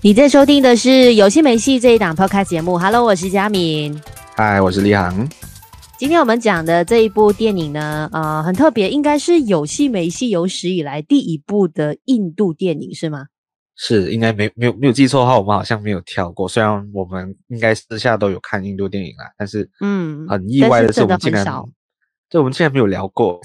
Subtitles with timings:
[0.00, 2.78] 你在收听的是有戏没戏这一档 podcast 节目。
[2.78, 4.00] Hello，我是佳敏。
[4.36, 5.28] Hi，我是李航。
[5.98, 13.26] 今天我们讲的这一部电影呢，呃，很特别，应该是有戏没戏有史以来第一部的印度电影，是吗？
[13.74, 16.48] 是，应该没没有没有记错的话，我们好像没有跳过。
[16.48, 21.44] 虽然我们应该私下都有看印度电影啦，但是嗯，很意外的是我们竟然，
[22.30, 23.40] 对，我们竟然没有聊过。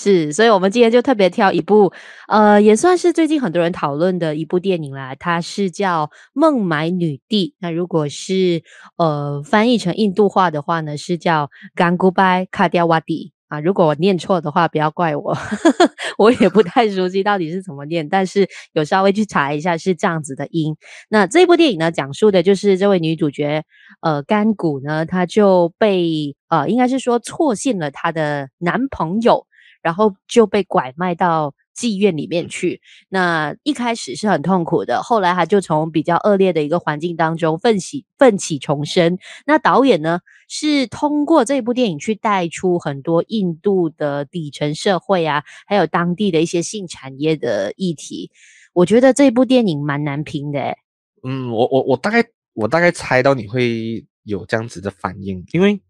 [0.00, 1.92] 是，所以我们今天就特别挑一部，
[2.28, 5.16] 呃，也算是最近很多人讨论的一部电影啦。
[5.16, 8.62] 它是叫《孟买女帝》，那如果是
[8.96, 13.02] 呃翻译成印度话的话呢，是叫《Gangubai Kadiawadi》
[13.48, 13.58] 啊。
[13.58, 15.36] 如果我念错的话，不要怪我，
[16.16, 20.76] 我也不太熟悉到底是怎么念，但是有稍微去查一下是这样子的音。
[21.08, 23.64] 那这部电影呢，讲述的就是这位女主角，
[24.02, 29.47] 呃，甘古呢，她就被呃，应该是说错信了她的男朋友。
[29.88, 32.82] 然后就被拐卖到妓院里面去。
[33.08, 39.16] 那一开始是很痛苦的，后来他就从比较恶劣的一个环境当中奋起奋起重生。
[39.46, 48.30] 那导演呢，是通过这部电影去带出很多印度的底层社会啊，还有当地的一些性产业的议题。
[48.74, 50.76] 我觉得这部电影蛮难评的。
[51.22, 52.22] 嗯，我我我大概
[52.52, 55.80] 我大概猜到你会有这样子的反应，因为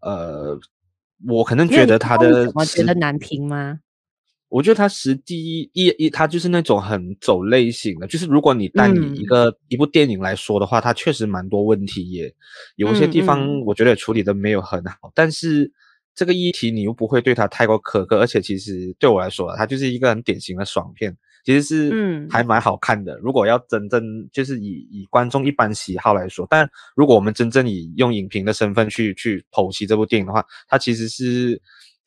[0.00, 0.58] 呃。
[1.26, 3.80] 我可能觉得他的，我觉得难评吗？
[4.48, 12.32] 我觉得他实际一一，他就是那种很走类型的，就是如果你单以一个、嗯、一部电影来说的话，他确实蛮多问题也，也
[12.76, 15.70] 有些地方我觉得处理的没有很好，嗯嗯、但是
[16.14, 21.14] 这个议题你又不会对他太过苛刻，而且其实对我来说，它就是一个很典型的爽片。
[21.48, 23.14] 其实是嗯，还蛮好看的。
[23.14, 31.58] 嗯、如果要真正就是以以观众一般喜好来说，但如果我们真正以用影评的身份去去剖析这部电影的话，它其实是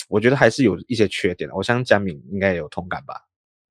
[0.09, 1.55] 我觉得还是有一些缺点的。
[1.55, 3.15] 我相信佳敏应该也有同感吧？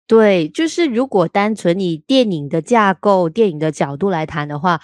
[0.08, 4.80] 对，就是如果单纯以电影的架构、电影的角度来谈的话。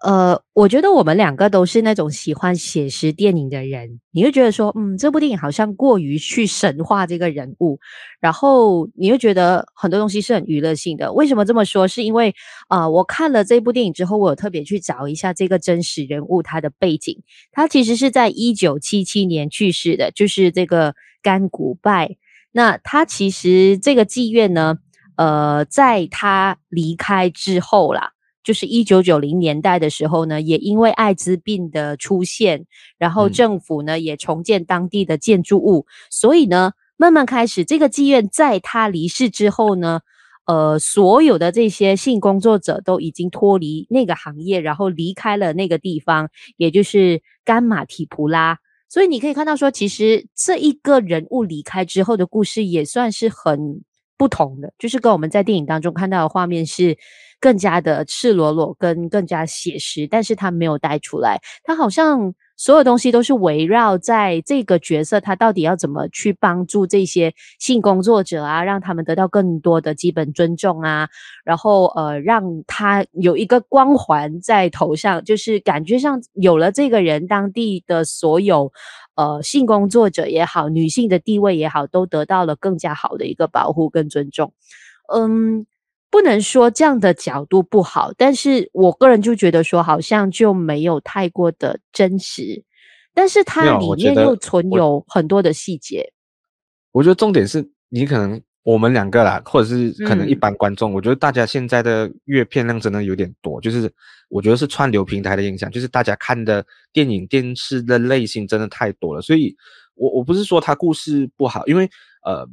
[0.00, 7.78] 呃，我觉得我们两个都是那种喜欢写实电影的人，你会觉得说，嗯，这部电影好像过于去神化这个人物，
[8.18, 11.12] 然后你会觉得很多东西是很娱乐性的。
[11.12, 11.86] 为什么这么说？
[11.86, 12.34] 是因为
[12.68, 22.16] 啊、我看了这部电影之后，我有特别去找一下这个真实人物他的背景，他其实是在一九七七年去世的，就是这个甘古拜。
[22.52, 24.78] 那他其实这个妓院呢，
[25.16, 28.12] 呃，在他离开之后啦。
[28.42, 32.66] 就是一九九零年代的时候呢，也因为艾滋病的出现，
[32.98, 40.00] 然后政府呢也重建当地的建筑物，所以呢，慢慢开始这个妓院在他离世之后呢，
[40.46, 48.58] 呃，所有的这些性工作者都已经脱离那个行业，然后离开了那个地方，也就是甘马提普拉。
[48.88, 53.82] 所以你可以看到说，其实这一个人物离开之后的故事也算是很
[54.20, 56.98] 不同的，就是跟我们在电影当中看到的画面是。
[57.42, 71.08] 更加的赤裸裸跟更加写实，但是他没有带出来，他好像所有东西都是围绕在这个角色，他到底要怎么去帮助这些性工作者啊，让他们得到更多的基本尊重啊，
[71.42, 78.70] 然后呃，让他有一个光环在头上，就是感觉上有了这个人，当地的所有
[79.20, 84.54] 呃性工作者也好，女性的地位也好，都得到了更加好的一个保护跟尊重，
[85.14, 85.66] 嗯。
[86.12, 92.64] 不能说这样的角度不好，但是我个人就觉得说好像就没有太过的真实，
[93.14, 96.12] 但是它里面又存有很多的细节。
[96.90, 103.90] 我觉得重点是你可能我们两个啦，或者是可能一般观众，嗯、我觉得大家现在的阅片量真的有点多，就是
[104.28, 109.56] 我觉得是串流平台的影响，就是大家看的电影电视的类型真的太多了，所以
[109.94, 111.88] 我我不是说它故事不好，因为
[112.24, 112.48] 呃。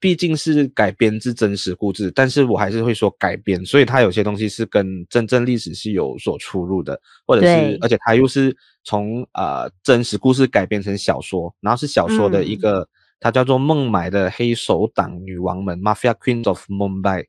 [0.00, 12.88] 毕竟是改编自真实故事，但是我还是会说改编，所以它有些东西是跟真正历史是有所出入的，或者是，而且它又是从呃真实故事改编成小说，然后是小说的一个，嗯、
[13.20, 17.26] 它叫做孟买的黑手党女王们 （Mafia Queens of Mumbai）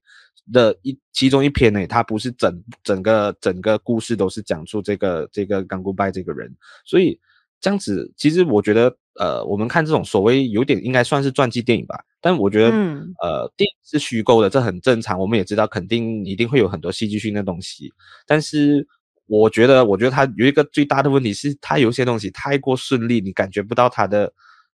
[0.51, 6.55] 的一其中一篇呢，它不是整整个整个故事都是讲述这个这个甘古拜这个人，
[6.85, 7.19] 所以
[7.59, 8.95] 这样子其实我觉得。
[9.19, 15.19] 呃，我们看这种所谓有点应该算是传记电影吧，但我觉得，嗯、呃，电影是虚构的，这很正常。
[15.19, 17.91] 我们也知道，肯定一定会有很多戏剧性的东西。
[18.25, 18.87] 但是，
[19.25, 24.31] 我觉得，我觉得它有一个最大的问题是，它有些东西太过顺利，你感觉不到它的，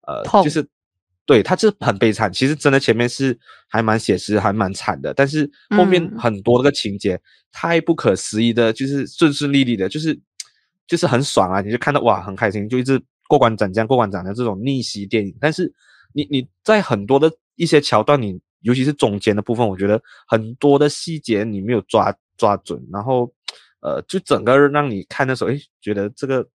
[0.06, 0.68] 呃，就是，
[1.26, 2.32] 对，它是很悲惨。
[2.32, 3.38] 其实真的前面是
[3.68, 7.20] 还蛮写实，还蛮惨的，但是后面很多的情节、嗯、
[7.52, 10.18] 太不可思议的，就是顺顺利利的，就是
[10.86, 13.00] 就是很爽啊，你就看到哇，很开心，就一直。
[13.26, 15.72] 过关斩将，过关斩将这种逆袭电影，但是
[16.12, 23.32] 你你在很多的一些桥段，你尤其是中间的部分，我觉得很多的细节你没有抓抓准，然后
[23.80, 26.46] 呃，就整个让你看的时候，诶，觉得这个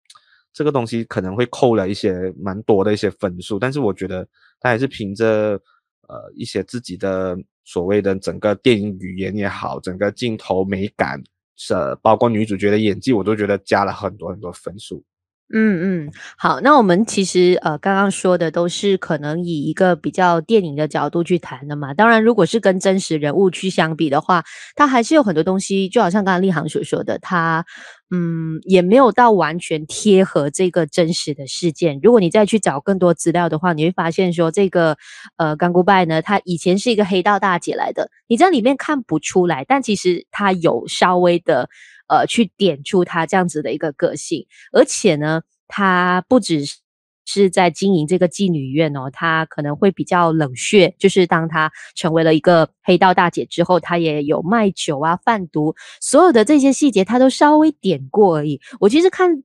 [0.52, 4.26] 这个东西可能会扣了一些蛮多的一些分数，但是我觉得
[4.60, 5.60] 他还是凭着
[6.08, 11.22] 呃一些自己的所谓的整个电影语言也好，整个镜头美感，
[11.56, 15.04] 是包括女主角的演技，我都觉得加了很多很多分数。
[15.50, 21.94] 嗯嗯，好，那我们其实呃刚刚说的都是可能以一个比较电影的角度去谈的嘛。
[21.94, 24.44] 当然，如果是跟真实人物去相比的话，
[24.76, 27.64] 它还是有很多东西，就好像刚刚立航所说的，它
[28.10, 31.98] 嗯也没有到完全贴合这个真实的事件。
[32.02, 34.98] 如果你再去找更多资料的话，你会发现说这个
[35.38, 41.70] 呃刚古拜呢，她以前是一个黑道大姐来的，你在里面看不出来，但其实她有稍微的。
[42.08, 46.78] 呃，去点出他这样子的一个个性，而且呢，他不只是
[47.31, 58.58] 是在经营这个妓女院哦，她可能会比较冷血，就是当她成为了一个黑道大姐之后，她也有卖酒啊、贩毒，所有的这些细节她都稍微点过而已。
[58.81, 59.43] 我其实看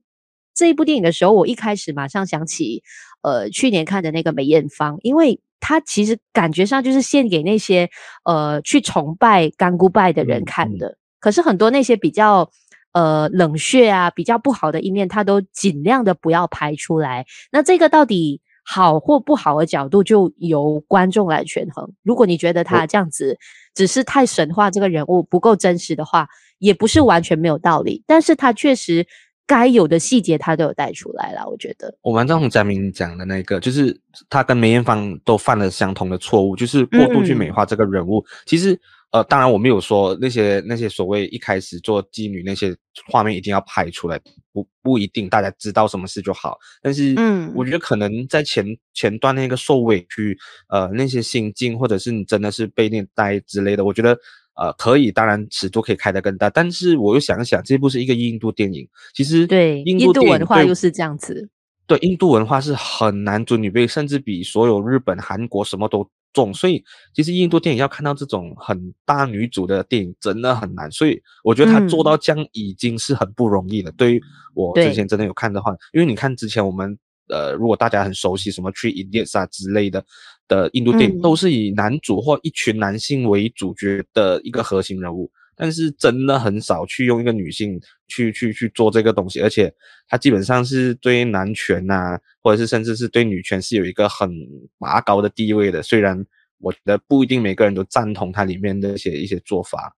[0.54, 2.82] 这一部电影的时候，我一开始马上想起，
[3.20, 7.90] 呃，去年看的那个梅艳芳，因为她其实感觉上就是献给那些
[8.24, 10.86] 呃去崇拜甘姑拜的人看的。
[10.86, 12.50] 嗯嗯可是很多那些比较
[12.92, 17.24] 呃冷血啊，比较不好的一面，他都尽量的不要拍出来。
[17.50, 21.90] 那这个到底好或不好的角度，就由观众来权衡。
[22.02, 23.38] 如果你觉得他这样子
[23.74, 26.28] 只是太神话这个人物不够真实的话，
[26.58, 28.04] 也不是完全没有道理。
[28.06, 29.06] 但是他确实
[29.46, 31.96] 该有的细节他都有带出来了，我觉得。
[32.02, 33.98] 我蛮赞同佳明讲的那个，就是
[34.28, 38.18] 他跟梅艳芳都犯了相同的错误，就是过度去美化这个人物。
[38.18, 38.78] 嗯、其实。
[39.14, 42.76] 呃，当然我没有说那些那些所谓一开始做妓女那些
[43.08, 44.20] 画面一定要拍出来，
[44.52, 46.58] 不不一定，大家知道什么事就好。
[46.82, 50.36] 但是，嗯，我觉得可能在前前段那个受委屈，
[50.68, 54.18] 呃，那些心境，或者是你真的是被虐待之类的，我觉得
[54.56, 56.50] 呃可以，当然尺度可以开得更大。
[56.50, 58.84] 但是我又想一想，这部是一个印度电影，
[59.14, 61.48] 其实对印度文化又是这样子，
[61.86, 66.10] 对印度文化是很男尊女卑，甚至比所有日本、韩国什么都。
[66.34, 66.84] 重，所以
[67.14, 73.90] 其实印度电影要看到这种很大女主的电影真的很难，所以我觉得他做到这样已经是很不容易了。
[73.90, 74.22] 嗯、对于
[74.52, 76.98] 我之前真的有看的话，因为你看之前我们
[77.28, 80.04] 呃，如果大家很熟悉什么《Three Idiots》啊之类的
[80.46, 85.30] 的印度电影，都是以男主或一群男性为主角的一个核心人物。
[85.56, 89.72] 但是真的很少去用一个女性去去去做这个东西，而且
[90.08, 94.30] 她基本上是对男权呐，或者是甚至是对女权是有一个很
[94.78, 95.82] 拔高的地位的。
[95.82, 96.24] 虽然
[96.58, 99.94] 我觉得不一定每个人都赞同它里面的一些一些做法。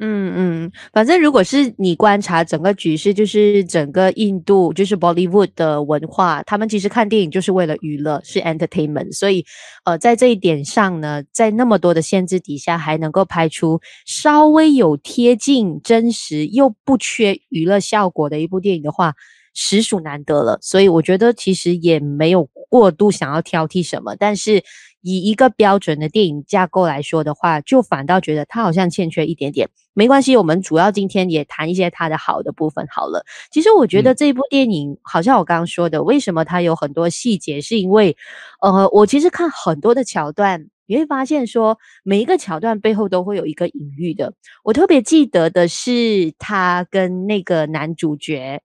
[0.00, 0.32] 嗯
[0.64, 9.10] 嗯，反正如果是你观察整个局势，就是整个印度，就是 Bollywood 的文化，他们其实看电影就是为了娱乐，是 entertainment。
[9.12, 9.44] 所以，
[9.84, 19.14] 呃，在这一点上呢，在那么多的限制底下，还能够拍出稍微有贴近真实又不缺娱乐效果的一部电影的话，
[19.52, 20.60] 实属难得了。
[20.62, 24.62] 所以，我觉得其实也没有过度想要挑剔什么，但是。
[25.08, 29.70] 以一个标准的电影架构来说的话，就反倒觉得它好像欠缺一点点。
[29.94, 33.24] 没关系，我们主要今天也谈一些它的好的部分好了。
[33.50, 38.14] 其实我觉得这部电影，好像我刚刚说的，为什么它有很多细节，是因为，
[38.60, 44.34] 呃，我其实看很多的桥段，你会发现说，每一个桥段背后都会有一个隐喻的。
[44.62, 48.60] 我特别记得的是，他跟那个男主角。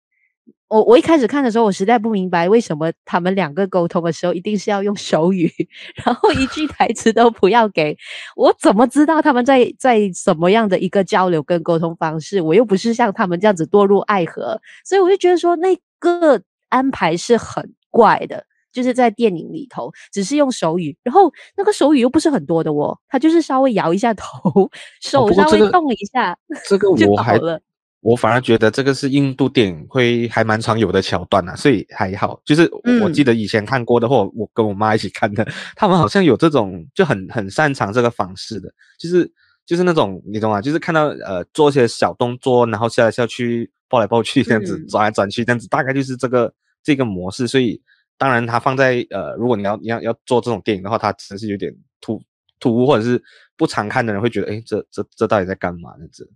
[0.74, 5.48] 我我一开始看的时候，我实在不明白为什么他们两个沟通的时候一定是要用手语，
[6.04, 7.96] 然后一句台词都不要给。
[8.36, 12.42] 我怎么知道他们在在什么样的一个交流跟沟通方式？
[12.42, 26.36] 我又不是像他们这样子堕入爱河，所以我就觉得说那个安排是很怪的，就是在电影里头只是用手语，然后那个手语又不是很多的哦，他就是稍微摇一下头， 手稍微动一下，
[26.68, 27.62] 这个、这个我还了。
[28.04, 32.38] 我反而觉得这个是印度电影会还蛮常有的桥段啊，所以还好。
[32.44, 32.70] 就是
[33.02, 38.70] 我记得以前看过的，或我跟我妈一起看的，嗯、他们好像有这种就很很擅长这个方式的，
[39.00, 39.32] 就是
[39.66, 40.62] 就是那种你懂吗？
[40.62, 47.48] 就是看到呃做一些小动作，然后下来笑去，抱来抱去这样子，转来转去这样子，大概就是这个这个模式。
[47.48, 47.82] 所以
[48.18, 52.22] 当然它放在呃，如果你要你要要做这种电影的话，它只是有点突
[52.60, 53.24] 突兀，或者是
[53.56, 56.06] 不常看的人会觉得，诶，这这这到底在干嘛呢？
[56.12, 56.28] 这。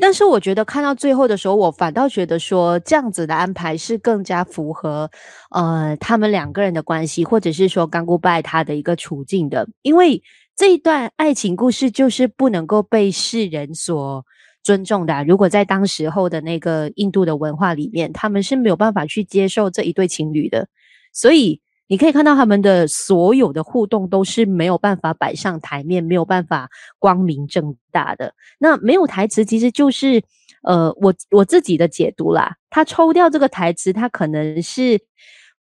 [0.00, 5.10] 但是我觉得看到最后的时候，我反倒觉得说这样子的安排是更加符合，
[5.50, 9.68] 呃，他们两个人的关系，或者是说甘姑拜他的一个处境的。
[9.82, 10.22] 因为
[10.56, 14.24] 这一段爱情故事就是不能够被世人所
[14.62, 15.24] 尊重的。
[15.24, 20.68] 如果在当时候的那个印度的文化里面，他们是没有办法去接受这一对情侣的。
[21.12, 28.34] 所以你可以看到他们的所有的互动都是没有办法摆上台面，没有办法光明正大的。
[28.58, 30.22] 那没有台词，其实就是
[30.62, 32.56] 呃，我我自己的解读啦。
[32.70, 34.98] 他抽掉这个台词，他可能是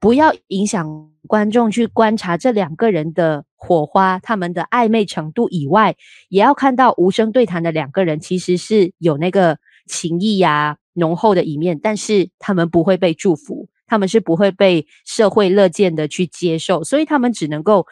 [0.00, 5.94] 不要影响观众去观察这两个人的火花、他们的暧昧程度以外，
[6.28, 13.68] 也要看到无声对谈的两个人其实是有那个情谊呀、啊、浓厚的一面，但是他们不会被祝福。
[13.88, 17.84] 他们是不会被社会乐见的去接受，所以他们只能够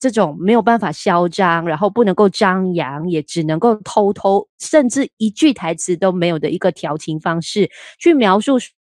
[0.00, 8.58] 这种没有办法嚣张，然后不能够张扬，也只能够偷偷，甚至一句台词都没有的一个调情方式去描述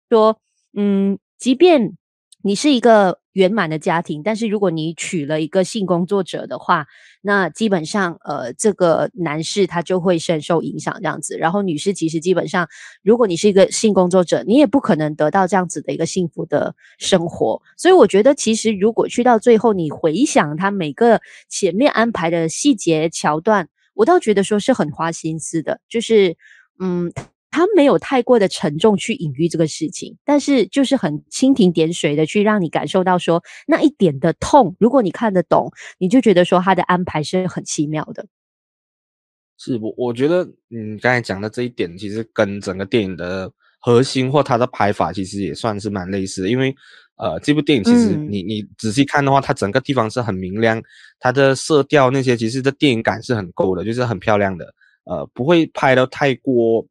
[0.10, 0.40] 说，
[0.78, 1.98] 嗯，即便
[2.44, 3.18] 你是一个。
[3.34, 6.86] 圆满的家庭，但是如果你娶了一个性工作者的话，
[7.20, 11.36] 那基本上，呃，这个男士他就会深受影响这样子。
[11.36, 12.70] 然后女士其实基本上，
[13.02, 17.60] 如果你是一个性工作者，你也不可能得到这样子的一个幸福的生活。
[17.76, 21.20] 所以我觉得，其实如果去到最后，你回想他每个
[21.50, 26.38] 前面安排的细节桥段，我倒觉得说是很花心思的，就是，
[26.78, 27.12] 嗯。
[27.54, 34.76] 他没有太过的沉重去隐喻这个事情，但是就是很蜻蜓点水的去让你感受到说那一点的痛。
[34.80, 38.26] 如果你看得懂，你就觉得说他的安排是很奇妙的。
[39.60, 46.50] 是，我我觉得，嗯，刚才讲的这一点，其实跟整个电影的核心或它的拍法，其实也算是蛮类似的。
[46.50, 46.74] 因为，
[47.18, 50.82] 呃，这部电影其实你你仔细看的话，它整个地方是很明亮，
[51.20, 54.74] 它的色调那些，其实的电影感是很够的，就是很漂亮的，
[55.06, 56.84] 呃，不会拍得太过。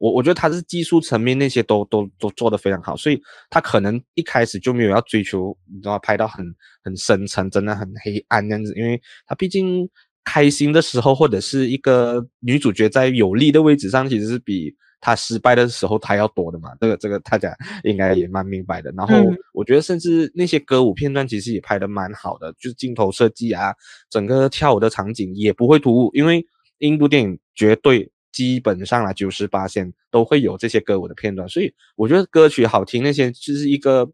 [0.00, 6.42] 我我觉得他是技术层面那些都都都做得非常好，所以他可能一开始就没有要追求，你知道拍到很
[6.82, 9.86] 很深沉，真的很黑暗这样子，因为他毕竟
[10.24, 17.54] 开心的时候或者是一个女主角在有利的位置上，其实是比他失败的时候他要多的嘛，这个这个大家
[17.84, 18.90] 应该也蛮明白的。
[18.96, 19.14] 然后
[19.52, 23.74] 我觉得甚至那些歌舞片段其实也拍得蛮好的，就是镜头设计啊，
[24.08, 26.42] 整个跳舞的场景也不会突兀，因为
[26.78, 28.10] 印度电影绝对。
[28.32, 34.10] 基本上啊，九十八线都会有这些歌舞的片段，所以我觉得歌曲好听那些就是一个，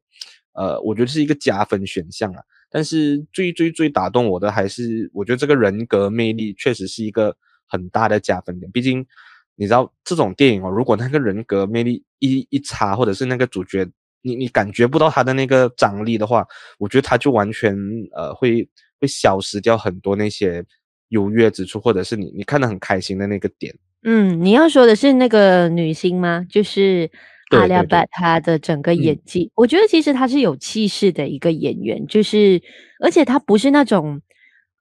[0.53, 2.43] 呃，我觉得是一个加分选项啊。
[2.69, 7.35] 但是最最最打动我的还是，我觉得这个人格魅力确实是一个
[7.67, 8.71] 很大的加分点。
[8.73, 9.07] 毕竟
[9.55, 13.87] 你知道这种电影哦，如果那个人格魅力一一差，或者是那个主角
[14.23, 16.47] 你你感觉不到他的那个张力的话，
[16.79, 17.77] 我觉得他就完全
[18.15, 18.69] 呃会
[18.99, 20.65] 会消失掉很多那些
[21.11, 23.75] 优越之处，或者是你你看得很开心的那个点。
[24.05, 26.47] 嗯，你要说的是那个女星吗？
[26.49, 27.11] 就是
[27.51, 32.63] 阿利亚·巴她的整个演技，对对对，我觉得其实她是有气势的一个演员，就是
[33.03, 34.21] 而且她不是那种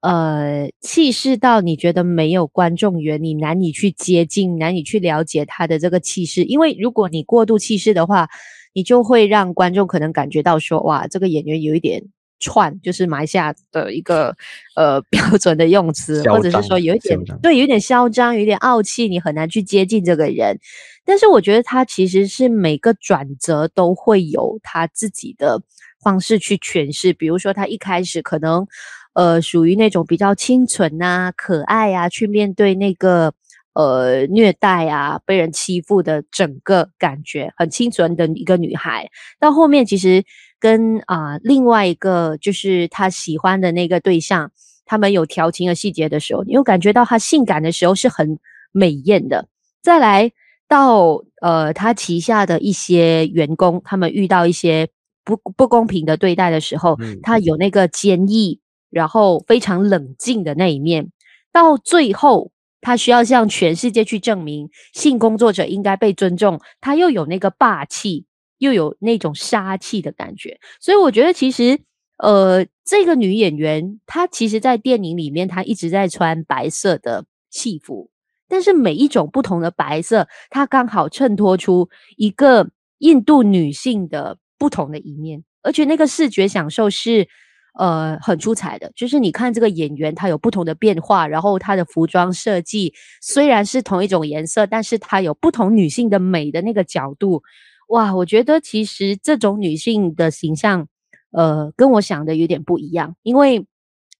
[0.00, 6.44] 呃气势到你觉得没有观众缘，你难以去接近，难以去了解她的这个气势。
[6.44, 8.28] 因为如果你过度气势的话，
[8.74, 12.04] 你就会让观众可能感觉到说，哇，这个演员有一点。
[12.38, 14.34] 串就是埋下的一个
[14.74, 20.58] 呃 标准的用词，或者是说有一点对，有点嚣张，有点傲气，你很难去接近这个人。
[21.04, 25.62] 但是我觉得他其实是每个转折都会有他自己的
[26.02, 27.12] 方式去诠释。
[27.12, 28.66] 比如说他一开始可能
[29.14, 33.32] 呃属于那种比较清纯啊、可爱啊，去面对那个
[33.76, 39.08] 呃虐待啊、被人欺负的整个感觉，很清纯的一个女孩。
[39.38, 40.24] 到后面其实。
[40.58, 44.50] 跟啊、呃，另外一个就是他喜欢的那个对象，
[44.86, 48.38] 他们有调情的细节的时候，你又感觉到他性感的时候是很
[48.72, 49.46] 美艳的。
[49.82, 50.32] 再来
[50.66, 54.88] 到呃，他旗下的一些员工，他们遇到一些
[55.24, 61.12] 不不公平的对待的时候，嗯、他有那个坚毅，然后非常冷静的那一面。
[61.52, 68.26] 到最后，他需要向全世界去证明性工作者应该被尊重，他又有那个霸气。
[68.58, 71.78] 又有那种杀气的感觉，所以我觉得其实，
[72.16, 78.08] 呃，这个女演员她其实，在电影里面她一直在穿白色的戏服，
[78.48, 87.28] 但是每一种不同的白色，它刚好衬托出一个印度女性的不同的一面，而且那个视觉享受是
[87.78, 88.90] 呃很出彩的。
[88.94, 97.42] 就是你看这个演员，她有不同的变化，然后她的服装设计虽然是同一种颜色，但是她有不同女性的美的那个角度。
[97.88, 100.88] 哇，我觉得其实这种女性的形象，
[101.30, 103.14] 呃，跟我想的有点不一样。
[103.22, 103.64] 因为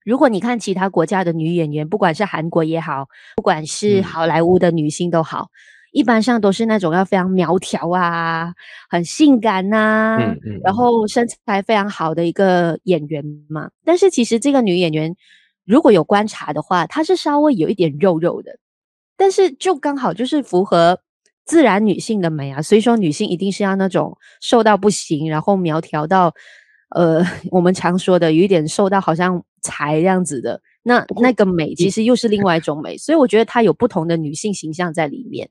[0.04, 5.48] 如果你看其他国家的女演员，不管是韩国也好，不管是好莱坞的女星都好，嗯、
[5.96, 8.52] 一般上都是那种要非常苗条啊，
[8.90, 13.70] 很性感呐、啊，嗯嗯、然后身材非常好的一个演员嘛。
[13.84, 15.16] 但是其实这个女演员，
[15.64, 18.58] 如果有观察的话，她是稍微有一点肉肉的，
[19.16, 20.98] 但是就刚好就是符合。
[21.46, 26.34] 自然女性的美啊，所以说女性一定是要那种瘦到不行，然后苗条到
[26.90, 35.48] 呃，我们常说的有一点瘦到好像柴这样子的，那那个美其实又是另外一种美，所以我觉得它有不同的女性形象在里面。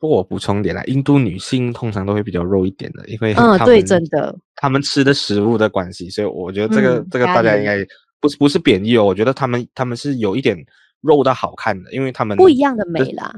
[0.00, 7.86] 不过我补充点啦，印度女性通常都会比较肉一点的，因为嗯，对，真的，他们吃的食物的关系，所以我觉得这个、嗯、这个大家应该
[8.18, 10.56] 不是不是贬义哦，我觉得他们他们是有一点
[11.02, 13.30] 肉的好看的，因为他们不一样的美啦。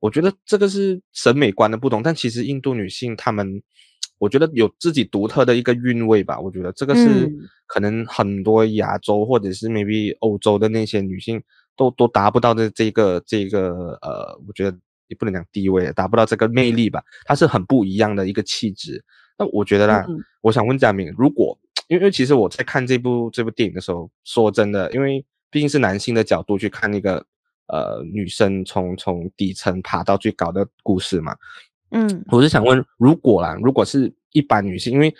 [0.00, 3.62] 我觉得这个是审美观的不同，但其实印度女性她们，
[4.18, 6.40] 我觉得有自己独特的一个韵味吧。
[6.40, 7.30] 我觉得这个是
[7.68, 11.40] 可能很多亚洲或者是 maybe 欧洲的那些女性
[11.76, 14.76] 都都达不到的这个这个呃，我觉得。
[15.10, 17.02] 也不能讲地位，达不到这个魅力吧？
[17.26, 19.04] 它是很不一样的一个气质。
[19.36, 27.16] 那我觉得啦，嗯、我想问嘉明，如果因为其实我在看这部这部电影的时候，说真的，因为毕竟是男性的角度去看那个
[27.66, 31.34] 呃女生从从底层爬到最高的故事嘛，
[31.90, 35.12] 嗯，我是想问，如果啦，如果是一般女性，因为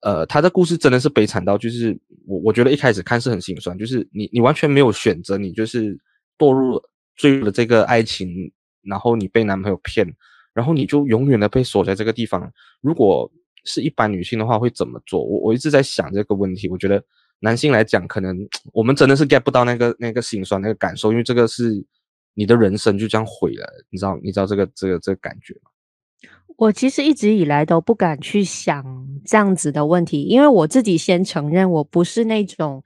[0.00, 5.96] 呃，她的故事真的是悲惨到，就是我我觉得一开始看是很心酸，就是你你完全没有选择，你就是
[6.36, 6.82] 堕入
[7.14, 8.52] 坠入了这个爱情。
[8.82, 10.06] 然后你被男朋友骗，
[10.52, 12.52] 然后你就永远的被锁在这个地方。
[12.80, 13.30] 如果
[13.64, 15.22] 是一般女性的话，会怎么做？
[15.22, 16.68] 我我一直在想这个问题。
[16.68, 17.02] 我觉得
[17.40, 18.36] 男性来讲，可能
[18.72, 21.84] 我们真的是 get 不到那个那个心酸那个感受，因为这个是
[22.34, 23.66] 你的人生就这样毁了。
[23.90, 25.70] 你知道你知道这个这个这个感觉吗？
[26.56, 32.82] 我其实一直以来都不敢去想这样子的问题，因为我自己先承认，我不是那种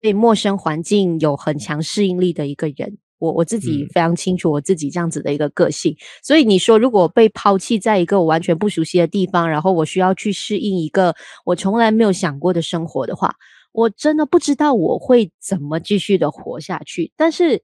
[0.00, 2.96] 对陌生环境有很强适应力的一个人。
[3.18, 13.34] 我我自己非常清楚我自己这样子的一个个性，嗯、所以你说如果被抛弃在一个我完全不熟悉的地方，然后我需要去适应一个我从来没有想过的生活的话，
[13.72, 17.10] 我真的不知道我会怎么继续的活下去。
[17.16, 17.62] 但是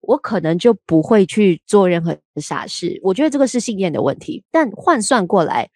[0.00, 2.98] 我可能就不会去做任何傻事。
[3.02, 4.42] 我觉得这个是信念的问题。
[4.50, 5.68] 但换算过来，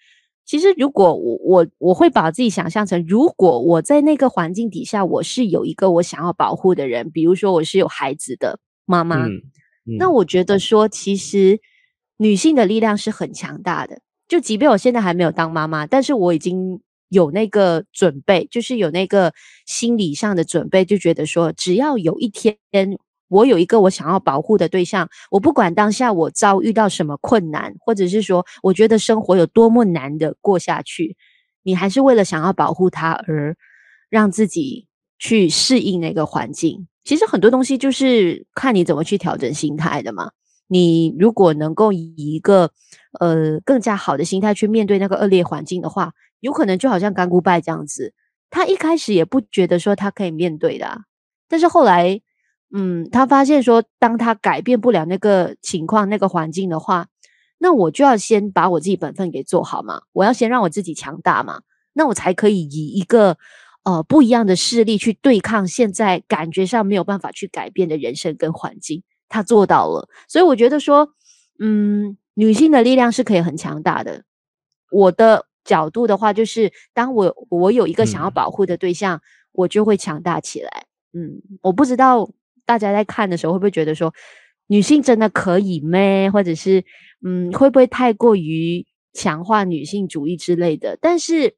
[0.47, 8.58] 其实如果我我我会把自己想象成，如果我在那个环境底下，我是有一个我想要保护的人，比如说我是有孩子的。
[8.88, 9.30] 妈妈，嗯
[9.87, 11.61] 嗯、那我觉得说，其实
[12.16, 14.01] 女性的力量是很强大的。
[14.27, 19.33] 就即便我现在还没有当妈妈，但是我已经有那个准备，就是有那个
[19.66, 22.57] 心理上的准备，就觉得说，只要有一天
[23.29, 31.16] 我有一个我想要保护的对象，我不管当下我遭遇到什么困难，或者是说我觉得生活有多么难的过下去，
[31.62, 33.55] 你还是为了想要保护他而
[34.11, 34.88] 让自己
[35.18, 36.87] 去适应那个环境。
[37.04, 40.31] 其实很多东西就是看你怎么去调整心态的嘛。
[40.70, 42.70] 你如果能够以一个
[43.18, 48.12] 呃更加好的心态去面对那个恶劣环境的话，有可能就好像甘姑拜这样子，
[48.50, 51.00] 他一开始也不觉得说他可以面对的，
[51.48, 52.20] 但是后来，
[52.70, 57.07] 嗯，他发现说，当他改变不了那个情况、那个环境的话，
[57.57, 61.62] 那我就要先把我自己本分给做好嘛，我要先让我自己强大嘛，
[61.94, 63.38] 那我才可以以一个。
[63.88, 70.07] 呃，不一样的势力去对抗现在感觉上没有办法去改变的人生跟环境，他做到了。
[70.29, 71.14] 所以我觉得说，
[71.59, 74.24] 嗯，女性的力量是可以很强大的。
[74.90, 79.20] 我的角度的话，就是当我我有一个想要保护的对象，嗯、
[79.53, 80.85] 我就会强大起来。
[81.14, 82.31] 嗯，我不知道
[82.66, 84.12] 大家在看的时候会不会觉得说，
[84.66, 86.31] 女性真的可以咩？
[86.31, 86.85] 或者是
[87.24, 90.98] 嗯，会不会太过于强化女性主义之类的？
[91.01, 91.57] 但是，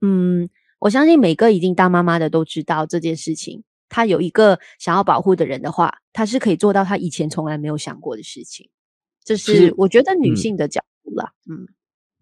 [0.00, 0.48] 嗯。
[0.82, 3.62] 我相信每个已经当妈妈的都知道这件事情。
[3.88, 8.68] 她有一个想要保护的人的话，她是可以做到她以前从来没有想过的事情。
[9.24, 11.32] 这是我觉得女性的角度啦。
[11.48, 11.68] 嗯，嗯，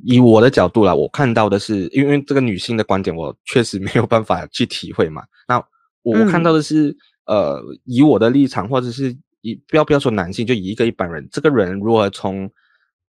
[0.05, 5.23] 以我的角度啦，我看到的是，因为这个女性的观点，我确实 没有办法去体会嘛。
[5.49, 5.57] 那
[6.03, 6.91] 我我看到的是，
[7.25, 12.51] 嗯、呃，以我的立场，或者是以不要不要说男性，就以一个一般人，这个人如何从。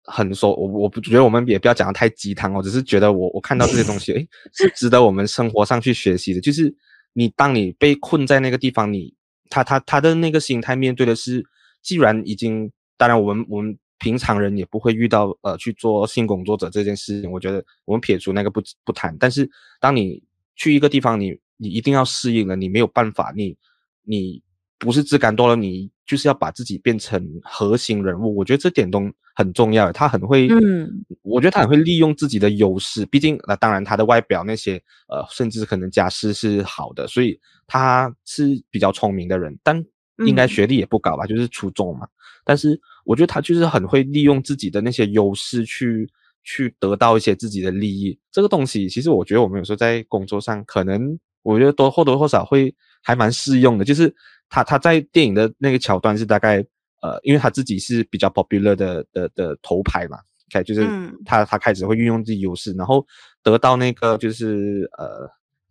[0.05, 6.41] 很说，我我不觉得我们也不要讲得太鸡汤，我只是觉得我我看到这些东西，诶，是值得我们生活上去学习的。
[6.41, 6.75] 就是
[7.13, 9.15] 你当你被困在那个地方，你
[9.49, 11.45] 他他他的那个心态面对的是，
[11.83, 17.31] 既然已经，当然我们我们平常人也不会遇到呃去做性工作者这件事情。
[17.31, 19.49] 我觉得我们撇除那个不不谈，但是
[19.81, 20.23] 当你
[20.57, 23.57] 去一个地方，你你一定要适应了，你没有办法，你
[24.05, 24.43] 你。
[24.81, 28.35] 不是自甘堕落，你就是要把自己变成核心人物。
[28.35, 28.99] 我觉得这点都
[29.35, 29.93] 很重要。
[29.93, 33.05] 他很会，嗯，我觉得他很会利用自己的优势。
[33.05, 39.55] 毕竟，那当然他的外表那些，呃，甚至可能家世是好的，所以他是比较聪明的人。
[39.63, 39.85] 但
[40.27, 42.09] 应该学历也不高吧，嗯、就是初中嘛。
[42.43, 46.09] 但是我觉得他就是很会利用自己的那些优势去
[46.43, 48.19] 去得到一些自己的利益。
[48.33, 54.15] 这个东西，其实我觉得我们有时候在工作上，可能我觉得多或多或少会还蛮适用的，就是。
[54.51, 56.63] 他他在电影的那个桥段是大概
[57.01, 60.19] 呃，因为他自己是比较 popular 的的的头牌嘛
[60.53, 60.87] ，OK，就是
[61.25, 63.07] 他他开始会运用自己优势，然后
[63.43, 65.27] 得到那个就是呃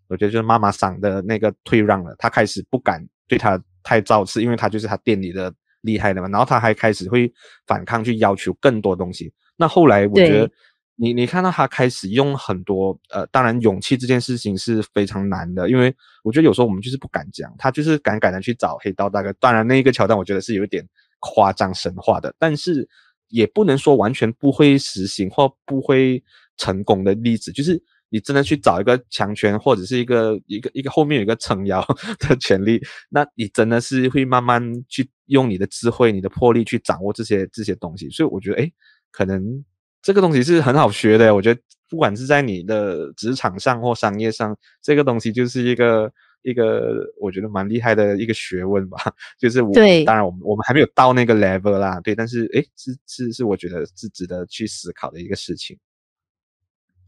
[0.07, 6.27] 我觉得就是妈妈桑的那个退让了，他开始不敢对他太造次，因为他就是他店里的厉害的嘛。
[6.29, 7.31] 然后他还开始会
[7.67, 9.31] 反抗，去要求更多东西。
[9.55, 10.49] 那后来我觉得
[10.99, 19.31] 你你看到他开始用很多呃，当然勇气这件事情是非常难的，因为我觉得有时候我们就是不敢讲，他就是敢敢的去找黑道大哥。
[19.39, 20.85] 当然那一个桥段我觉得是有一点
[21.19, 22.87] 夸张神话的，但是
[23.29, 26.21] 也不能说完全不会实行或不会
[26.57, 27.81] 成功的例子，就是。
[28.11, 31.79] 你真的去找一个强权，或者是一个一个一个后面有一个撑腰
[32.17, 38.09] 的权利，那你真的是会慢慢去用你的智慧、你的魄力去掌握这些这些东西。
[38.09, 38.73] 所以我觉得，诶，
[39.11, 39.63] 可能
[40.01, 41.33] 这个东西是很好学的。
[41.33, 46.11] 我觉得，不管是在你的职场上或商业上，这个东西就是一个
[46.43, 48.97] 一个我觉得蛮厉害的一个学问吧。
[49.39, 49.73] 就是我，
[50.05, 55.77] 当然我们我们还没有到那个 level 啦，对，但是诶，是是是，我觉得是值得去思考的一个事情。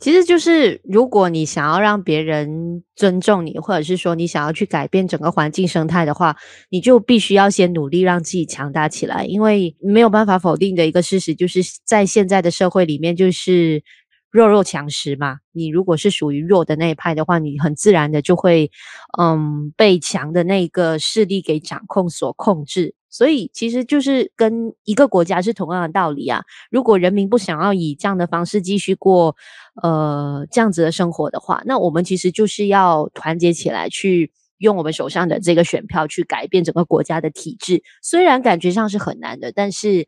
[0.02, 6.36] 其实就是，如果你想要让别人尊重你，或者是说你想要去改变整个环境生态的话，
[6.72, 9.26] 你就必须要先努力让自己强大起来。
[9.26, 13.84] 因为没有办法否定的一个事实，就是在现在的社会里面，就是
[14.32, 15.38] 弱肉强食嘛。
[15.52, 18.72] 你如果是属于弱的那一派的话，你很自然的就会，
[19.20, 22.96] 嗯，被强的那个势力给掌控所控制。
[23.12, 26.42] 所以其实就是跟一个国家是同样的道理啊。
[26.72, 29.36] 如果人民不想要以这样的方式继续过，
[29.84, 37.84] 呃，这样子的生活的话，那我们其实就是要团结起来，去用我们手上的这个选票去改变整个国家的体制。
[38.02, 40.08] 虽然感觉上是很难的，但是，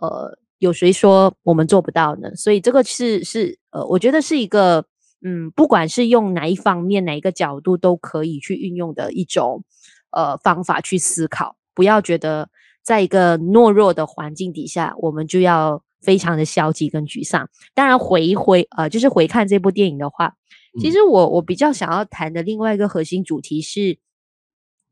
[0.00, 2.34] 呃，有谁说我们做不到呢？
[2.34, 4.86] 所以这个是是呃，我觉得是一个，
[5.22, 9.64] 嗯，不管是用哪一方面、哪一个角度都可以去运用的一种
[10.10, 11.56] 呃方法去思考。
[11.74, 12.48] 不要觉得
[12.82, 17.48] 在一个懦弱的环境底下，我们就要非常的消极跟沮丧。
[17.74, 20.34] 当然回回呃，就是回看这部电影的话，
[20.80, 23.98] 其实我我比较想要谈的另外一个核心主题是，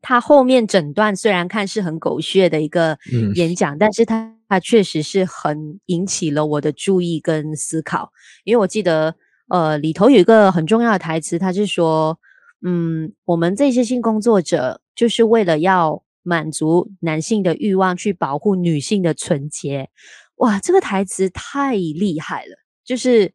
[0.03, 2.99] 他后面整段虽然看是很狗血的一个
[3.35, 8.13] 演讲，但是他他确实是很引起了我的注意跟思考。
[8.45, 9.15] 因为我记得
[9.49, 12.19] 呃里头有一个很重要的台词，他是说，
[12.63, 16.03] 嗯，我们这些性工作者就是为了要。
[16.29, 19.89] 满足男性的欲望，去保护女性的纯洁。
[20.37, 22.55] 哇，这个台词太厉害了！
[22.85, 23.33] 就是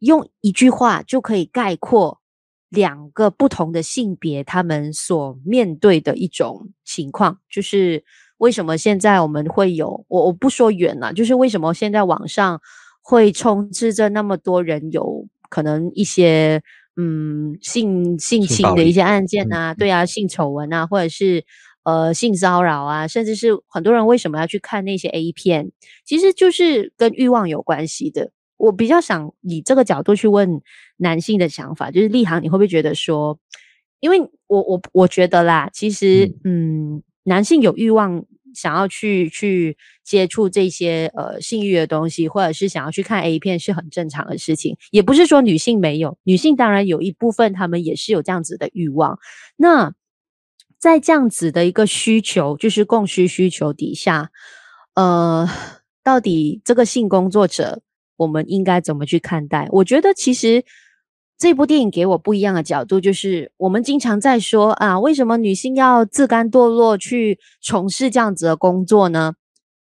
[0.00, 2.20] 用一句话就可以概括
[2.68, 7.38] 两个不同的性别他们所面对的一种情况。
[7.48, 8.04] 就是
[8.38, 12.60] 为什么现在我们会有我我不说远了，就是为什么现在网上
[13.00, 16.60] 会充斥着那么多人有可能一些
[16.96, 21.44] 嗯性性侵的一些案件啊，对啊，性丑闻啊，或者是。
[21.86, 25.70] 呃，性骚扰啊，甚至是很多人为什么要去看那些 A 片，
[26.04, 28.32] 其实就是跟欲望有关系的。
[28.56, 30.62] 我比较想以这个角度去问
[30.96, 33.38] 男性的想法，就是立航，你会不会觉得说，
[34.00, 34.18] 因为
[34.48, 49.20] 我我我觉得啦，其实嗯，男性有欲望想要去去接触这些呃性欲的东西，或者是想要去看 A 片是很正常的事情，也不是说女性没有，女性当然有一部分他们也是有这样子的欲望，
[49.56, 49.94] 那。
[50.78, 54.30] 在这样子的一个需求，就是供需需求底下，
[54.94, 55.48] 呃，
[56.04, 57.80] 到底这个性工作者，
[58.16, 59.66] 我们应该怎么去看待？
[59.72, 60.64] 我觉得其实
[61.38, 69.32] 这部电影给我不一样的角度，就是我们经常在说啊，为什么女性要自甘堕落去从事这样子的工作呢？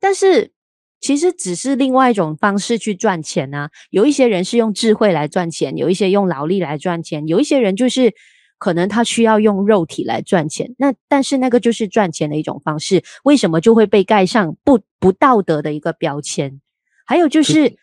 [0.01, 0.53] 但是
[1.01, 3.70] 其实只是另外一种方式去赚钱啊。
[3.90, 8.14] 有一些人是用智慧来赚钱，有一些用劳力来赚钱，有一些人就是。
[8.59, 16.61] 可能他需要用肉体来赚钱，那但是那个就是赚钱的一种方式，为什么就会被盖上不不道德的一个标签？
[17.07, 17.77] 还有就是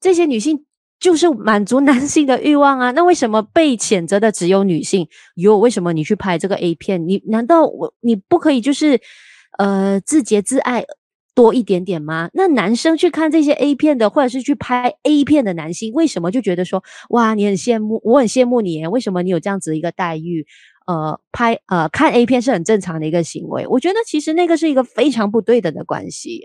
[0.00, 0.64] 这些女性
[1.00, 5.08] 就是满足男性的欲望啊，那为什么被谴责的只有女性？
[5.36, 7.08] 哟，为什么你去拍这个 A 片？
[7.08, 9.00] 你难道我你不可以就是
[9.58, 10.84] 呃自洁自爱？
[11.38, 12.28] 多一点点吗？
[12.32, 20.44] 那男生去看这些 A 片的，或者是去拍 A 片的男性，为什么就觉得说，哇，你很羡慕，我很羡慕你，为什么你有这样子一个待遇？
[20.88, 23.64] 呃，拍呃看 A 片是很正常的一个行为。
[23.68, 26.42] 我觉得其实那个是一个非常不对等的关系。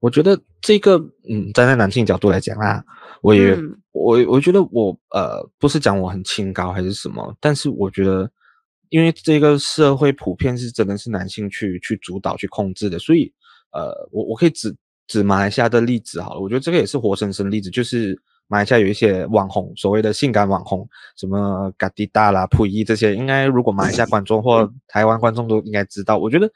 [0.00, 0.98] 我觉得这个，
[1.30, 2.84] 嗯，站在男性角度来讲啊，
[3.22, 8.30] 我也，嗯、我我觉得我呃不是讲我很清高还是什么，但是我觉得，
[8.90, 13.32] 因为这个社会普遍是真的是男性去去主导去控制的，所以。
[13.76, 14.74] 呃，我我可以指
[15.06, 26.16] 指马来西亚的例子好了，我觉得这个也是活生生的例子，就是马来西亚有一些网红，所谓的性感网红，什么嘎迪达啦、溥仪这些，应该如果马来西亚观众或台湾观众都应该知道。
[26.16, 26.50] 我觉得，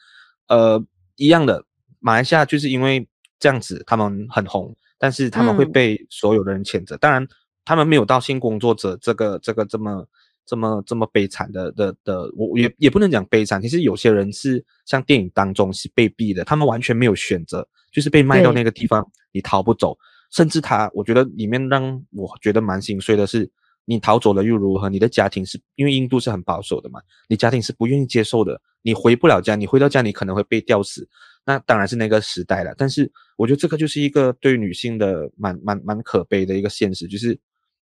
[0.49, 0.83] 呃，
[1.17, 1.63] 一样的，
[1.99, 3.07] 马来西亚就是因为
[3.39, 6.97] 这样子，他们很红，但是他们会被所有的人谴责。
[6.97, 7.27] 当然，
[7.65, 10.07] 他们没有到性工作者这个这个这么。
[10.51, 19.97] 这么这么悲惨的的的，我也也不能讲悲惨，其实有些人是像电影当中是被逼的，他们完全没有选择，就是被卖到那个地方，你逃不走。
[20.33, 23.49] 甚至他，我觉得里面让我觉得蛮心碎的是，
[23.85, 24.89] 你逃走了又如何？
[24.89, 31.09] 你的家庭是因为印度是很保守的嘛，你家庭是不愿意接受的，你回不了家，你回到家你可能会被吊死。
[31.45, 32.75] 那当然是那个时代了。
[32.77, 37.39] 但是我觉得这个就是一个对于女性的蛮蛮蛮可悲的一个现实，就是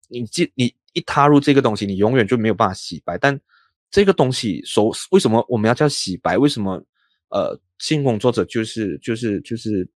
[0.09, 3.17] 你既你一踏入这个东西，你永远就没有办法洗白。
[3.17, 3.39] 但
[3.91, 6.37] 这个东西说为什么我们要叫洗白？
[6.37, 6.83] 为什么
[7.29, 9.89] 呃性工作者就是就是就是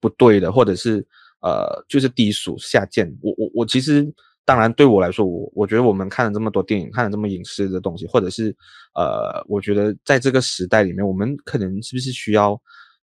[0.00, 1.04] 不对的，或者是？
[1.44, 3.06] 呃，就是低俗下贱。
[3.20, 4.02] 我我我其实，
[4.46, 8.48] 当然对我来说，我我觉得我们看了这么多电影，看了这么影视的东西，或者是
[8.94, 12.58] 呃，我觉得在这个时代里面，我们可能是不是需要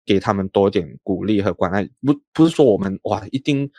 [0.07, 1.87] 给他们多点鼓励和关爱？
[2.01, 3.71] 不不是说我们哇一定，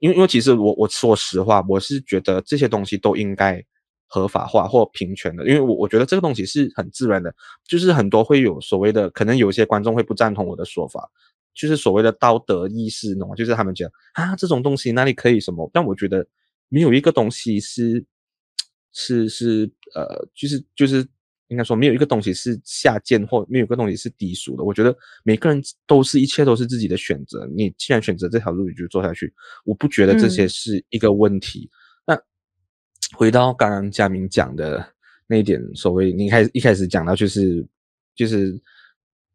[0.00, 3.62] 因为因为其实我我说实话，我是觉得这些东西都应该
[4.06, 7.34] 合法化或平权的，因为我我觉得这个东西是很自然的，
[7.66, 11.10] 就是很多会有所谓的，可能有些观众会不赞同我的说法。
[11.54, 15.70] 就是所谓的道德意识，喏，就是他们讲啊，这种东西哪里可以什么？
[15.72, 16.26] 但我觉得
[16.68, 18.04] 没有一个东西是
[18.92, 21.02] 是是呃，就是就是
[21.48, 24.64] 应该说没有一个东西是下贱，或没有一个东西是低俗的。
[24.64, 27.46] 我觉得每个人都是一切都是自己的选择。
[27.54, 29.32] 你既然选择这条路，你就做下去。
[29.64, 31.70] 我不觉得这些是一个问题。
[32.06, 34.86] 嗯、那回到刚刚佳明讲的
[35.26, 37.66] 那一点，所谓你开一开始讲到就是
[38.14, 38.60] 就是。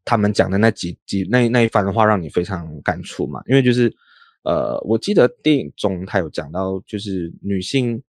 [0.04, 3.40] 他们讲的那几几那那一番话让你非常感触嘛？
[3.46, 3.86] 因为就是，
[4.42, 8.02] 呃，我记得电影中他有讲到，就是女性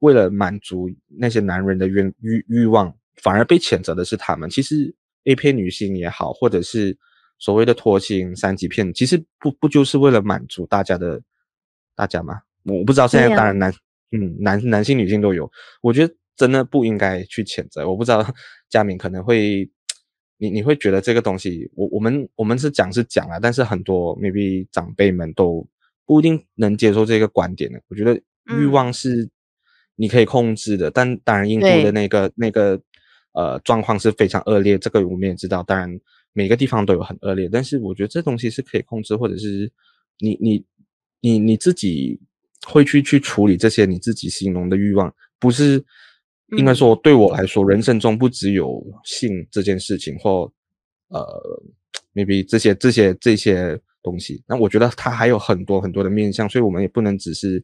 [0.00, 4.48] 为了满足那些男人的欲欲欲望，反而被谴责的是他们。
[4.50, 6.96] 其实 A 片女星也好，或者是
[7.38, 11.20] 所谓的脱星三级片，其实不不就是为了满足大家的
[11.94, 12.40] 大家吗？
[12.64, 13.72] 我不知道现在当然男
[14.12, 15.50] 嗯男男性女性都有，
[15.82, 17.88] 我觉得真的不应该去谴责。
[17.88, 18.26] 我不知道
[18.68, 19.70] 佳敏可能会。
[20.40, 25.66] 你你会觉得这个东西，我我们我们是讲是讲啊，但是很多 maybe 长辈们都
[26.06, 27.82] 不一定能接受这个观点的。
[27.88, 28.14] 我觉得
[28.56, 29.28] 欲望是
[29.96, 32.80] 你可以控制的，嗯、但当然印度的那个那个
[33.38, 35.62] 呃状况是非常恶劣，这个我们也知道。
[35.62, 35.88] 当然
[36.32, 39.70] 每个地方都有很恶劣，但是我觉得这东西是可以控制，或者是
[40.18, 40.64] 你你
[41.20, 42.20] 你你自己
[42.66, 45.84] 会去去处理这些你自己心中的欲望，不是。
[46.56, 50.50] 应该说，对我来说，人生中不只有性这件事情，或
[51.08, 51.22] 呃
[52.14, 54.42] ，maybe 这些这些这些东西。
[54.48, 57.62] 那我觉得它还有很多很多的面向，所以我们也不能只是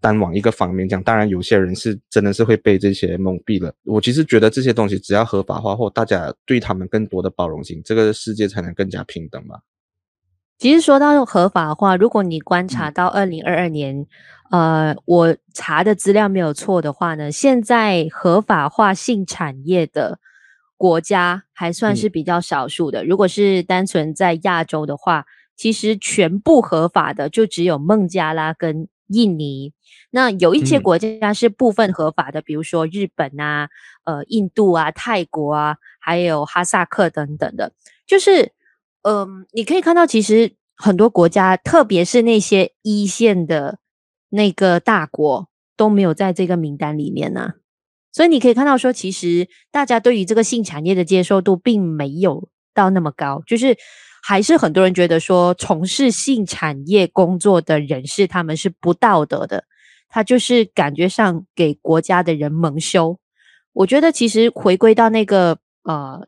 [0.00, 1.02] 单往一个方面讲。
[1.02, 3.72] 当然，有些人是真的是会被这些蒙蔽了。
[3.84, 9.60] 我其实觉得这些东西只要合法化，或大家对他们更多的包容性，这个世界才能更加平等吧。
[10.58, 14.06] 其实说到合法化，如果你观察到二零二二年，
[14.50, 20.18] 嗯、呃，我查的资料没有错的话呢，现在合法化性产业的
[20.76, 23.02] 国家还算是比较少数的。
[23.04, 25.24] 嗯、如果是单纯在亚洲的话，
[25.56, 29.72] 其实全部合法的就只有孟加拉跟印尼。
[30.10, 33.68] 那有一些国家是部分合法的，嗯、比如说日本啊、
[34.04, 37.72] 呃、印度啊、泰国啊，还有哈萨克等等的，
[38.06, 38.52] 就是。
[39.02, 43.78] 嗯，你可以看到，其实很多国家，特别是那些一线的
[44.28, 47.54] 那个大国，都没有在这个名单里面呢、啊。
[48.12, 53.74] 所以你可以看到，说其实大家对于这个性产业的接受度并没有到那么高，就是
[54.22, 59.64] 还是很多人觉得说，从事性产业工作的人士他们是不道德的，
[60.10, 63.18] 他就是感觉上给国家的人蒙羞。
[63.72, 66.26] 我觉得其实回归到那个呃。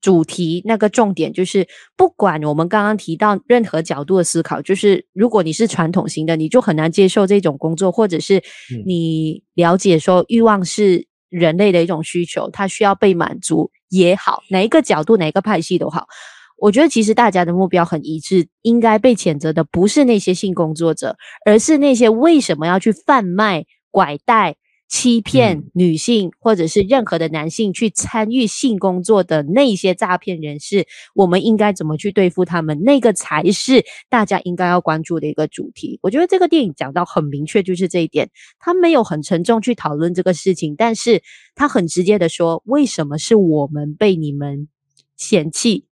[0.00, 1.66] 主题那个重点就是，
[1.96, 8.42] 不管我们刚刚提到任何角度的思考，就是如果你是传统型的，你就很难接受这种工作，或者是
[8.84, 16.06] 你了解说欲望是人类的一种需求，它需要被满足也好，哪一个角度、哪一个派系都好，
[16.56, 24.56] 我觉得其实大家的目标很一致，应该被谴责的不是那些性工作者，而是那些为什么要去贩卖、拐带。
[24.86, 32.82] 欺骗女性或者是任何的男性去参与性工作的那些诈骗人士，我们应该怎么去对付他们？
[32.82, 35.98] 那个才是大家应该要关注的一个主题。
[36.02, 38.30] 我觉得这个电影讲到很明确，就是这一点。
[38.60, 41.22] 他没有很沉重去讨论这个事情，但是
[41.56, 44.68] 他很直接的说，为什么是我们被你们
[45.16, 45.86] 嫌弃，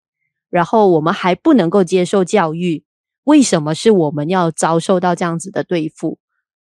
[0.52, 2.84] 然后我们还不能够接受教育？
[3.24, 6.18] 为什么是我们要遭受到这样子的对付？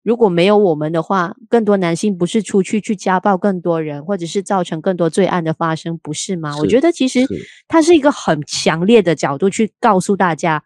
[0.01, 6.51] 如果没有我们的话，更多男性不是出去去家暴更多人，或者是造成更多罪案的发生，不是吗？
[6.53, 7.25] 是我觉得其实
[7.67, 10.63] 它是一个很强烈的角度去告诉大家，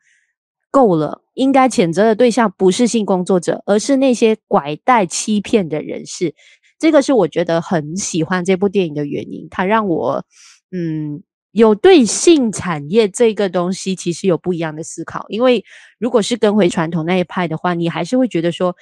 [0.72, 6.36] 够了，应该谴责的对象不是性工作者，而是那些拐带欺骗的人士。
[6.78, 10.26] 这个是我觉得很喜欢这部电影的原因，它让我
[10.72, 15.26] 嗯有对性产业这个东西其实有不一样的思考。
[15.30, 15.64] 因为
[15.98, 18.76] 如果是跟回传统那一派的话，你还是会觉得说，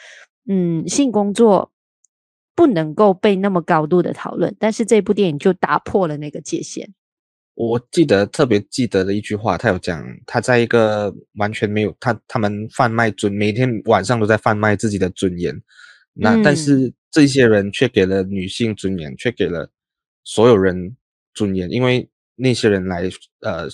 [0.49, 1.71] 嗯，性工作
[2.56, 4.56] 不能够被那么高度的讨论。
[4.60, 6.93] 但是这部电影就打破了那个界限。
[7.56, 15.60] 我记得特别记得的一句话，他有讲，他在一个完全没有他他们贩卖尊，每天晚上都在贩卖自己的尊严，
[16.13, 19.71] 那、嗯、但是这些人却给了女性尊严，却给了
[20.23, 20.95] 所有人
[21.34, 23.10] 尊严，因为那些人来
[23.41, 23.67] 呃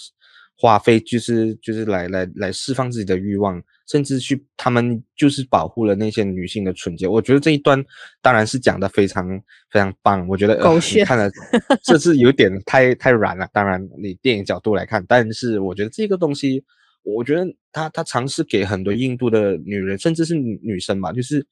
[0.58, 3.62] 花费就是就是来来来释放自己的欲望。
[3.86, 7.06] 甚至去，他们就是保护了那些女性的纯洁。
[7.06, 7.84] 我觉得这一段
[8.21, 9.28] 当然是讲的非常
[9.69, 10.26] 非常棒。
[10.30, 11.30] 我觉得狗血、呃、看了
[11.84, 13.45] 这是有点太太软了。
[13.52, 16.63] 当然，你电影角度来看，但是我觉得这个东西，
[17.04, 21.45] 我觉得他他尝试给很多印度的女人，甚至是女生吧，就是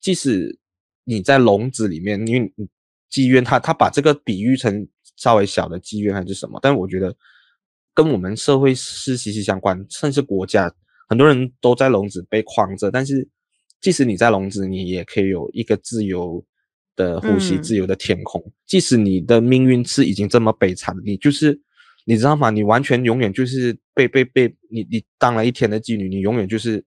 [0.00, 0.58] 即使
[1.04, 2.52] 你在笼子里面，因为
[3.08, 4.86] 妓院，他他把这个比喻成
[5.18, 7.14] 稍微小的妓院还是什么，但我觉得
[7.92, 10.72] 跟我们社会是息息相关，甚至国家。
[11.08, 13.26] 很多人都在笼子被框着，但是
[13.80, 16.44] 即使你在笼子，你也可以有一个自由
[16.94, 18.40] 的呼吸、嗯、自由的天空。
[18.66, 21.58] 即使你的命运是已经这么悲惨，你就是
[22.04, 22.50] 你知道吗？
[22.50, 26.84] 你完全永远就是被被被你你当了一天的妓女，你永远就是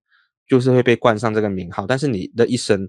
[0.48, 1.88] 就是会被冠上这个名号。
[1.88, 2.88] 但是你的一生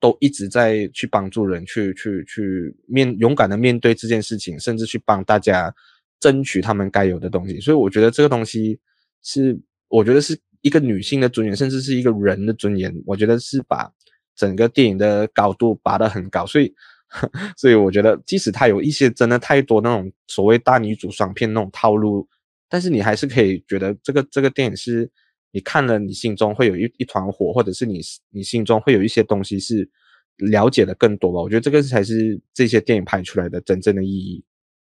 [0.00, 5.74] 都一直在去帮助人，去去去面勇敢的面对这件事情，甚至去帮大家
[6.20, 7.60] 争取他们该有的东西。
[7.60, 8.78] 所以我觉得这个东西
[9.22, 10.38] 是，我觉得是。
[10.62, 13.88] 一个女性的尊严，甚至是一个人的尊严，我觉得是把
[14.34, 16.74] 整个电影的高度拔得很高，所以，
[17.56, 22.26] 所以我觉得，即使它有一些真的太多那种所谓大女主双片那种套路，
[22.68, 25.08] 但是你还是可以觉得这个这个电影是
[25.56, 27.98] 你看了，你心中会有一一团火，或者是你
[28.30, 29.88] 你心中会有一些东西是
[30.36, 31.40] 了解的更多吧。
[31.40, 34.44] 我觉得这个才是这些电影拍出来的真正的意义。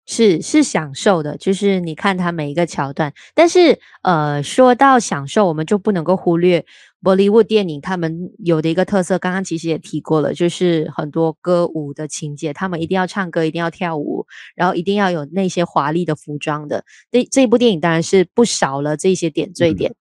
[0.06, 3.12] 是是享受的，就是你看它每一个桥段。
[3.34, 6.64] 但是，呃，说到享受，我们就不能够忽略
[7.02, 9.18] Bollywood 电影他们有的一个特色。
[9.18, 16.84] 刚刚其实也提过了，就是很多歌舞的情节，他们一定要唱歌，一定要跳舞，然后一定要有那些华丽的服装的。
[17.10, 19.90] 这这部电影当然是不少了这些点缀点。
[19.90, 19.94] 嗯。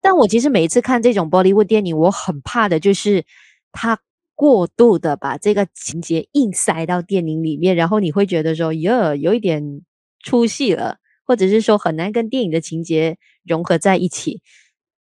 [0.00, 3.24] 但我其实每一次看这种 Bollywood 电影，我很怕的就是
[3.72, 3.98] 它。
[4.40, 9.82] 过度的把这个情节硬塞到电影里面，然后你会觉得说，哟，有一点
[10.24, 14.40] 出戏了，或者是说很难跟电影的情节融合在一起。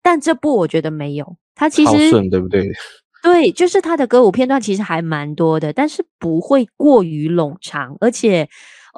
[0.03, 2.69] 但这部我觉得没有，它其实顺，对不对？
[3.23, 8.49] 对，就是它的歌舞片段其实还蛮多的，但是不会过于冗长，而且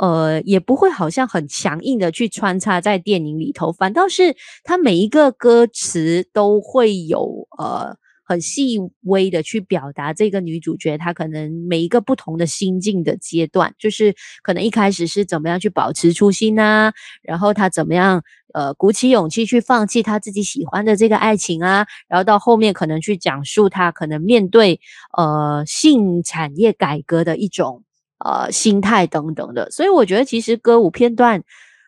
[0.00, 4.34] 呃也不会好像很强硬的去穿插在电影里头，反倒是
[4.64, 7.96] 它每一个歌词都会有呃。
[8.22, 18.22] 很细微的去表达这个女主角，她可能每一个不同的心境的阶段，就是可能一开始是怎么样去保持初心啊，然后她怎么样
[18.54, 24.78] 呃鼓起勇气去放弃她自己喜欢的这个爱情啊，然后到后面可能去讲述她可能面对
[25.18, 27.82] 呃性产业改革的一种
[28.24, 29.70] 呃心态等等的。
[29.70, 31.42] 所以我觉得其实歌舞片段，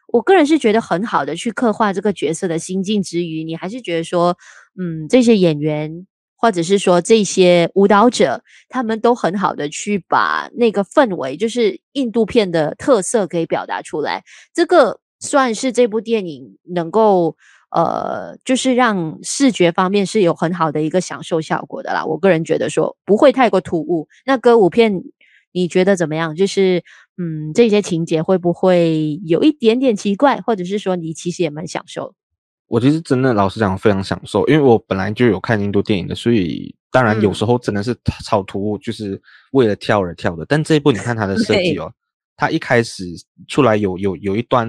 [0.08, 4.36] 我个人是觉得很好的去刻画这个角色的心境之余，你还是觉得说，
[4.78, 6.06] 嗯，这些演员。
[6.44, 14.24] 或者是说这些舞蹈者，他们都很好的去把那个氛围，就是印度片的特色给表达出来。
[14.52, 17.36] 这个算是这部电影能够
[17.70, 22.04] 呃，就是让视觉方面是有很好的一个享受效果的啦。
[22.04, 24.08] 我个人觉得说不会太过突兀。
[24.26, 25.00] 那歌舞片
[25.52, 26.34] 你觉得怎么样？
[26.34, 26.82] 就是
[27.16, 30.40] 嗯，这些情节会不会有一点点奇怪？
[30.40, 32.14] 或者是说你其实也蛮享受？
[32.68, 40.46] 我其实真的老实讲，非常享受，因为我本来就有看印度电影的，所以当然有时候真的是超突兀，就是为了跳而跳的。
[40.48, 41.92] 但这一部你看它的 设计哦，
[42.34, 43.04] 它一开始
[43.46, 44.66] 出来有有有一段，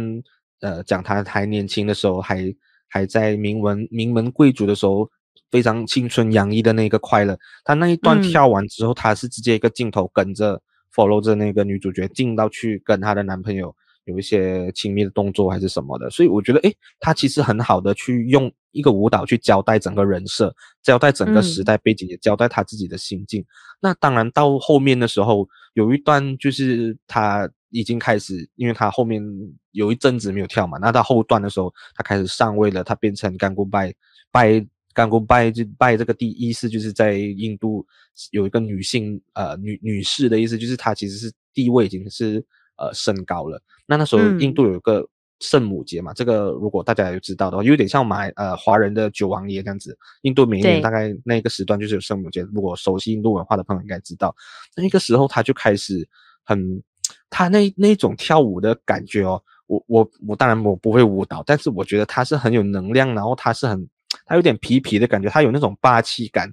[0.59, 2.53] 呃，讲他还年轻的时候，还
[2.89, 5.09] 还在名门名门贵族的时候，
[5.49, 7.39] 非常青春洋溢的那个快乐。
[7.63, 10.61] 他那一段跳完之后，他是直接一个镜头跟着
[10.95, 13.75] follow 着那个女主角进到去跟她的男朋友。
[14.05, 23.41] 有一些亲密的动作还是什么的，所以我觉得，诶，她其实很好的去用一个舞蹈去交代整个人设，交代整个时代背景，也交代她自己的心境。
[23.41, 23.45] 嗯。
[23.83, 29.23] 那当然到后面的时候，有一段就是她已经开始，因为她后面
[29.71, 33.93] 有一阵子没有跳嘛，那到后段的时候，她开始上位了，她变成干古拜
[34.33, 34.59] 拜
[34.93, 37.85] 甘古拜就拜这个第一意思就是在印度
[38.31, 42.45] 有一个女性呃女女士的意思，就是她其实是地位已经是。
[42.75, 43.61] 呃，升高了。
[43.85, 45.07] 那那时候印度有一个
[45.41, 49.95] 圣母节嘛，这个如果大家有知道的话，有点像马呃华人的九王爷这样子。
[50.23, 54.35] 印度每一年大概那个时段就是有圣母节，如果熟悉印度文化的朋友应该知道，
[54.75, 56.05] 那个时候他就开始
[56.43, 56.81] 很，
[57.29, 63.87] 他那那种跳舞的感觉哦，我我我当然我不会舞蹈，但是我觉得他是很有能量，然后他是很
[64.25, 66.51] 他有点皮皮的感觉，他有那种霸气感。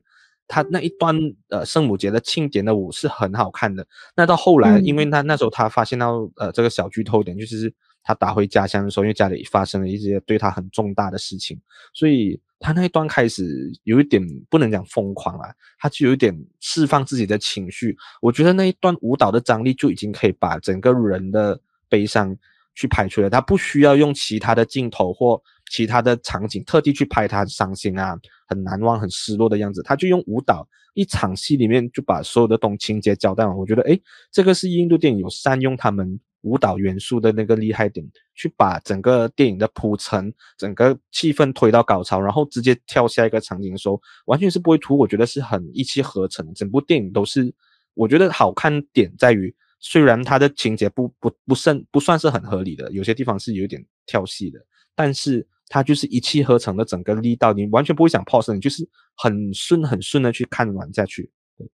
[0.52, 1.16] 他那一段
[1.48, 3.86] 呃圣母节的庆典的舞是很好看的。
[4.16, 11.56] 那到后来，因为他那时候他发现到呃这个小剧透点，就是他打回家乡的时候，因为家里发生了一些对他很重大的事情，
[11.94, 17.96] 所以他那一段开始有一点不能讲疯狂啊，他就有一点释放自己的情绪。
[18.20, 22.36] 我觉得那一段舞蹈的张力就已经可以把整个人的悲伤
[22.74, 25.40] 去拍出来，他不需要用其他的镜头或。
[25.70, 28.18] 其他的场景特地去拍他伤心啊，
[28.48, 33.56] 很难忘、很失落的样子，他就用舞蹈一场戏里面就把所有的东情节交代完。
[33.56, 34.02] 我觉得，诶，
[34.32, 38.04] 这个是印度电影有善用他们舞蹈元素的那个厉害点，
[38.34, 44.98] 去把整个电影的铺陈、整个气氛推到高潮，然后直接跳下一个场景的时候，完全是不会突。
[44.98, 47.54] 我觉得是很一气呵成，整部电影都是
[47.94, 54.58] 我觉得好看点在于，虽然它的情节不不不甚不算是很合理的，有些地方是有点跳戏的，
[54.96, 55.46] 但是。
[55.70, 61.30] 它就是一气呵成的整个力道，你完全不会想 pause，你就是很顺很顺的去看完下去。
[61.56, 61.66] 对，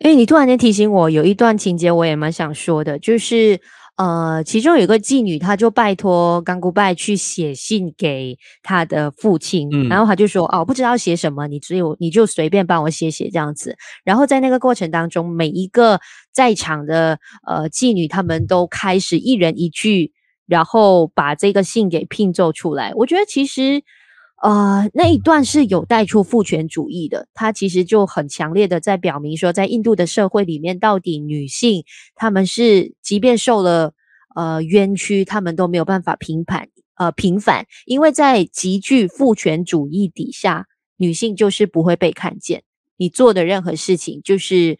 [0.00, 3.58] 诶，你突然间提醒我，有一段情节我也蛮想说的，就是
[3.96, 13.74] 呃，其中有一个妓女，她就拜托甘古拜去写信给她的父亲，嗯，然后他就说，哦，不知道写什么，你只有你就随便帮我写写这样子。
[14.04, 15.98] 然后在那个过程当中，每一个
[16.32, 20.12] 在场的呃妓女，她们都开始一人一句。
[20.46, 23.82] 然后把这个信给拼凑出来，我觉得其实，
[24.42, 31.84] 呃，那一段是有带出父权主义的，它其实就很强烈的在表明说，在印度的社会里面，到底女性
[32.16, 33.94] 她们是即便受了
[34.34, 40.66] 呃冤屈，她们都没有办法平反呃平反，因为在极具父权主义底下，
[40.96, 42.64] 女性就是不会被看见，
[42.96, 44.76] 你做的任何事情就是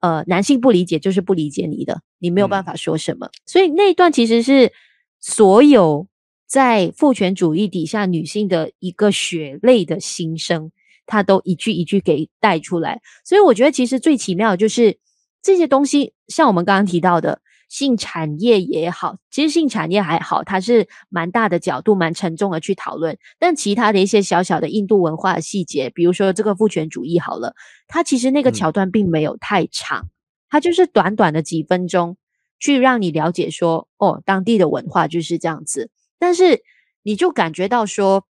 [0.00, 4.72] 呃男性不理解就是不理解你的，你没有办法说什么，嗯、所以那一段其实是。
[5.20, 6.08] 所有
[6.46, 10.72] 在父权主义底下女性的一个血泪的心声，
[11.06, 13.00] 她都一句一句给带出来。
[13.24, 14.98] 所以我觉得，其实最奇妙的就是
[15.42, 23.16] 这些东西，像我们刚刚提到的性产业也好，其实性产业还好，它是蛮大的角度，蛮沉重的去讨论。
[23.38, 27.54] 但其他的一些小小的印度文化的细节，比如说这个父权主义好了，
[27.86, 30.08] 它其实那个桥段并没有太长，
[30.48, 32.16] 它就是短短的几分钟。
[32.60, 36.62] 去让你了解说，哦，当地的文化就是这样子，但是
[37.02, 38.24] 你就感觉到说，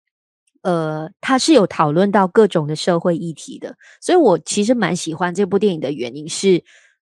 [0.62, 6.64] 呃，他是有讨论到各种的社会议题的，所以我其实蛮喜欢这部电影的原因是，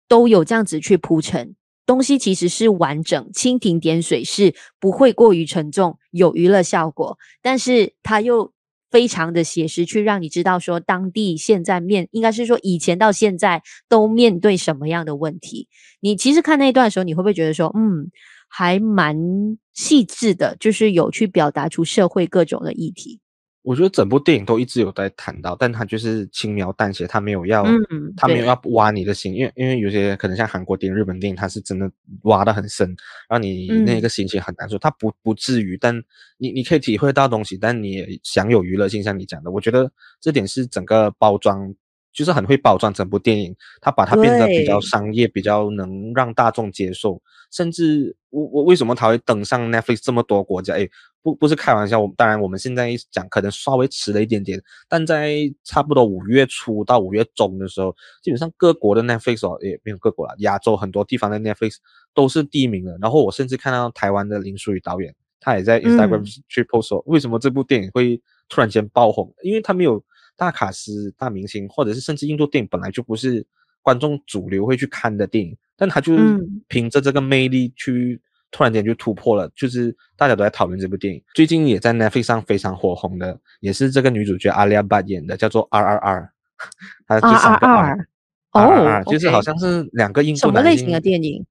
[0.09, 1.55] 都有这样子去铺陈，
[1.85, 8.53] 东西其实是完整、蜻蜓点水，是不会过于沉重，有娱乐效果，但是它又。
[8.91, 15.69] 非常的写实，去让你知道说当地现在面，应该是说以前到现在都面对什么样的问题。
[16.01, 18.11] 你其实看那段的时候，你会不会觉得说，嗯，
[18.49, 19.17] 还蛮
[19.75, 23.21] 细致的，就是有去表达出社会各种的议题。
[23.69, 31.91] 我觉得整部电影都一直有在谈到，但他就是轻描淡写，他没有要，嗯，他没有要挖你的心，因为因为有些可能像韩国电影、日本电影，他是真的
[32.23, 32.97] 挖得很深，
[33.29, 34.79] 让你那个心情很难受。
[34.79, 35.95] 他、嗯、不不至于，但
[36.39, 41.75] 你你可以体会到东西，但你也享有娱乐性，像你讲的，我觉得这点是整个包装。
[42.19, 47.23] 就是很会包装整部电影，他把它变得比较商业，比较能让大众接受。
[47.53, 50.75] 甚至我我为什么他会登上 Netflix 这么多国家？
[50.75, 50.91] 诶，
[51.23, 52.01] 不不是开玩笑。
[52.01, 61.77] 我当然我们现在讲可能稍微迟了一点点，但在差不多五月初到五月中的时候，基本上各国的 Netflix 哦，也没有各国了，亚洲很多地方的 Netflix
[62.13, 62.99] 都是第一名的。
[63.01, 69.33] 然后我甚至看到台湾的林书宇导演，他也在 Instagram 去 post 说，为什么这部电影会突然间爆红？
[69.45, 70.05] 因为他没有。
[70.39, 73.45] 大卡司、大明星，或者是甚至印度电影本来就不是
[73.83, 78.21] 观众主流会去看的电影，但他就是凭着这个魅力去
[78.51, 81.21] 突然间就突破了，就是大家都在讨论这部电影。
[81.35, 86.29] 最近也在 Netflix 上非常火红的，也是这个女主角阿利亚·巴演的，叫做 RRR，
[87.07, 91.45] 她就三个 R，RRR，就是好像是两个印度男什么类型的电影？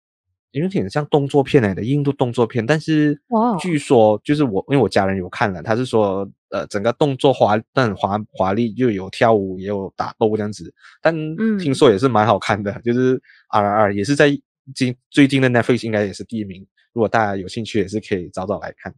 [0.51, 3.19] 有点像动作片来的印度动作片，但是
[3.59, 11.13] 据说就是我因为我家人有看了，他是说呃整个动作华但华华丽，又有跳舞也有打斗这样子，但
[11.59, 14.29] 听说也是蛮好看的，嗯、就是 RRR 也是在
[14.75, 18.93] 今最近的 Netflix 应该也是第一名，如果大家有兴趣也是可以找找来看。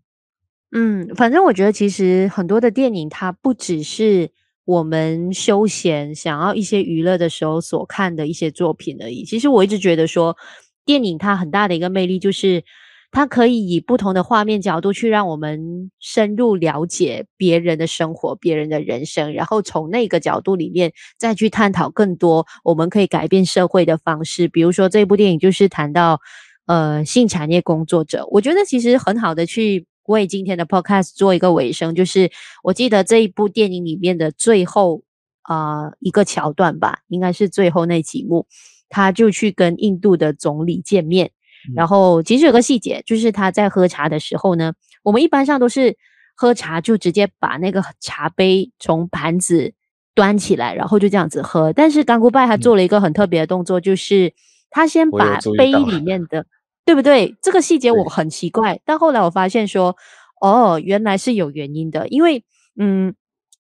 [0.71, 4.31] 嗯，反正我觉得其实很多的电影它不只是
[4.65, 10.37] 我们休闲想要一些娱乐的时候所看的一些作品而已，其实我一直觉得说。
[10.85, 12.63] 电影它很大的一个魅力就是，
[13.11, 24.47] 它可以以不同的画面角度去让我们深入了解别人的生活、别人的人生，然后从那个角度里面再去探讨更多我们可以改变社会的方式。
[24.47, 26.19] 比如说这部电影就是谈到
[26.67, 32.31] 呃性产业工作者，我觉得其实很好的去为今天的 podcast 做一个尾声，就是
[32.63, 35.01] 我记得这一部电影里面的最后
[35.41, 38.45] 啊、一个桥段吧，应该是最后那几幕，
[38.87, 41.31] 他就去跟印度的总理见面。
[41.75, 45.97] 然后其实有个细节，就是他在喝茶的时候呢，我们一般上都是
[46.35, 49.73] 喝茶就直接把那个茶杯从盘子
[50.15, 51.73] 端起来，然后就这样子喝。
[51.73, 54.33] 但是甘古拜他做了一个很特别的动作，就是
[54.69, 56.45] 他先把杯里面的，
[56.85, 57.35] 对不对？
[57.41, 59.95] 这个细节我很奇怪，但后来我发现说，
[60.41, 62.45] 哦，原来是有原因的，因为
[62.77, 63.13] 嗯，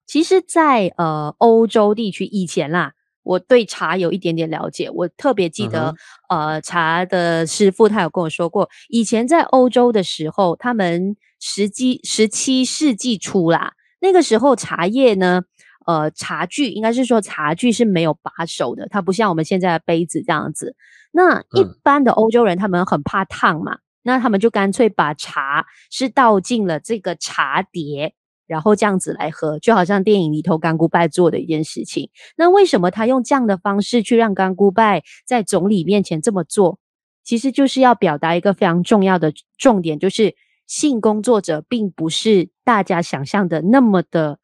[0.06, 2.92] 其实在呃欧洲地区以前啦。
[3.24, 5.94] 我对茶有一点点了解，我特别记得，
[6.28, 15.42] 嗯、呃，茶的师傅他有跟我说过，以前在欧洲的时候，他们十七十七世纪初啦，那个时候茶叶呢，
[15.86, 20.76] 呃，茶具应该是说茶具是没有把手的，它不像我们现在的杯子这样子。
[21.10, 28.14] 那一般的欧洲人他们很怕烫嘛，嗯、那他们就干脆把茶是倒进了这个茶碟。
[28.46, 32.10] 然后这样子来喝，就好像电影里头甘古拜做的一件事情。
[32.36, 36.78] 那为什么他用这样的方式去让甘古拜在总理面前这么做？
[37.24, 40.34] 其实就是要表达一个非常重要的重点，就是
[40.66, 44.38] 性工作者并不是大家想象的那么的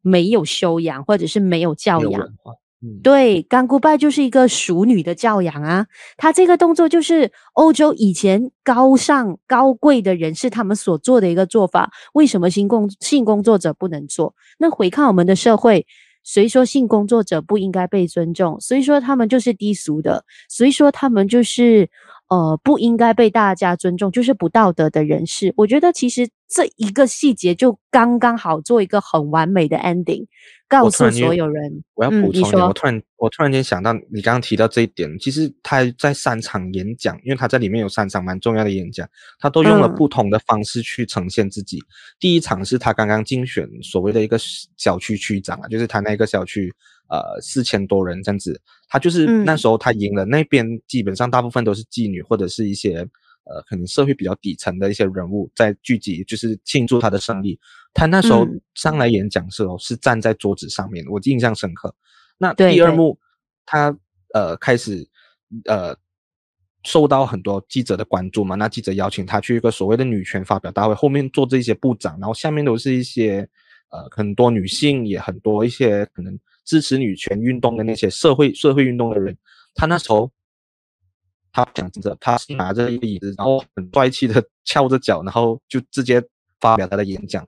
[0.00, 2.28] 没有修养，或者是没有教养。
[3.02, 11.90] 对，干古拜就是一个淑女的教养啊，她这个动作就是欧洲以前高尚高贵的人士他们所做的一个做法。
[12.12, 14.34] 为什么性工性工作者不能做？
[14.58, 15.86] 那回看我们的社会，
[16.22, 18.60] 谁说性工作者不应该被尊重？
[18.60, 21.90] 所以说他们就是低俗的，所以说他们就是。
[22.34, 25.52] 呃，不应该被大家尊重，就是不道德的人士。
[25.56, 30.26] 我觉得其实这一个细节就刚刚好做一个很完美的 ending，
[30.66, 31.84] 告诉所有人。
[31.94, 39.08] 我，我要补充一点，嗯、我突然我突然间想到，你刚刚提到这一点，其实他在三场演讲，因为他在里面有三场蛮重要的演讲，
[39.38, 41.78] 他都用了不同的方式去呈现自己。
[41.78, 41.86] 嗯、
[42.18, 44.36] 第一场是他刚刚竞选所谓的一个
[44.76, 46.74] 小区区长啊，就是他那个小区。
[47.08, 53.06] 呃，四千多人这样子，他就是那时候他赢了，那边基本上大部分都是妓女或者是一些
[53.44, 57.60] 呃，可能社会比较底层的一些人物在聚集，就是庆祝他的胜利。
[57.92, 61.94] 他那时候上来演讲的时候是站在桌子上面，我印象深刻。
[62.38, 63.18] 那第二幕，
[63.66, 63.94] 他
[64.32, 65.06] 呃开始
[65.66, 65.94] 呃
[66.84, 73.46] 受到很多记者的关注嘛，那记者邀请他去一个所谓的女权发表大会，后面做这些部长，然后下面都是一些
[73.90, 76.36] 呃很多女性，也很多一些可能。
[76.64, 79.36] 支持女权运动的那些社会社会运动的人，
[79.74, 80.30] 他那时候，
[81.52, 86.22] 他讲着，他是拿着一个椅子，然后很帅气的 翘着脚，然后就直接
[86.60, 87.46] 发表他的演讲。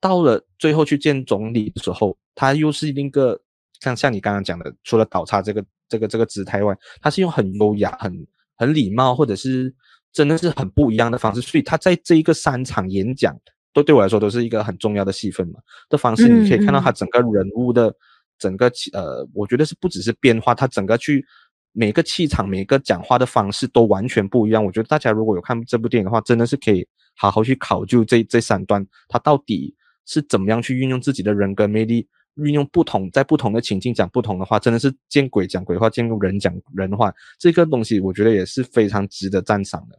[0.00, 3.40] 到了最后去见总理的时候，他又是那个
[3.80, 9.74] 像像你刚刚讲的，除了倒插这个这个这个姿态外，他是用很优雅、很很礼貌，或者是
[10.12, 11.40] 真的是很不一样的方式。
[11.40, 13.38] 所以他在这一个三场演讲，
[13.72, 15.60] 都对我来说都是一个很重要的戏份嘛。
[15.88, 17.94] 的方式，你可以看到他整个人物的。
[18.38, 21.24] 整个气呃，我觉得是不只是变化，他整个去
[21.72, 24.64] 每个气场、每个讲话的方式都完全不一样。
[24.64, 29.74] 我觉得大家如果有看这部电影的话，真的是可以好好去考究这这三段，他到底
[30.06, 32.06] 是怎么样去运用自己的人格魅力，
[32.36, 37.12] 运用不同在不同的情境讲不同的话，真的是见鬼讲鬼话，见人讲人话。
[37.38, 39.98] 这个东西我觉得也是非常值得赞赏的。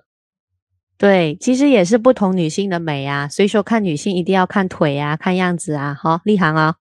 [0.98, 6.76] 对，其实也是不同女性的美啊，所以说看女性一定要看腿啊，看样子啊，好，立行啊。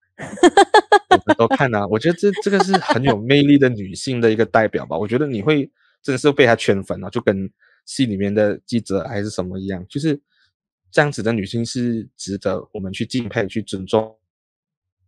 [1.15, 4.97] 我们都看啊，我觉得这这个是很有魅力的女性的一个代表吧。
[4.97, 5.69] 我觉得你会
[6.01, 7.49] 真的是被她圈粉啊，就跟
[7.85, 10.19] 戏里面的记者还是什么一样，就是
[10.91, 14.15] 这样子的女性是值得我们去敬佩、去尊重。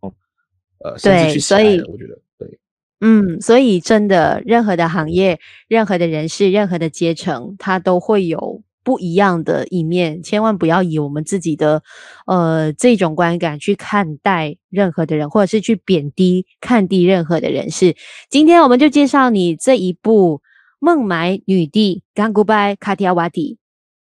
[0.00, 0.12] 哦
[0.78, 2.58] 呃，甚至去喜爱的，我觉得对，
[3.00, 8.62] 嗯，所以真的，任何的行业、任何的人士、任何的阶层，它都会有。
[8.88, 11.82] 不一样的一面，千万不要以我们自己的
[12.24, 17.94] 呃这种观感去看待任何的人，或者是去贬低、看低任何的人士。
[18.30, 20.38] 今天我们就介绍你这一部
[20.78, 23.58] 《孟买女帝甘古拜卡提亚瓦蒂》